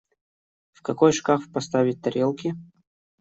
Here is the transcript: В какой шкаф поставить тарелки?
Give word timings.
В 0.73 0.81
какой 0.81 1.13
шкаф 1.13 1.47
поставить 1.53 2.01
тарелки? 2.01 2.55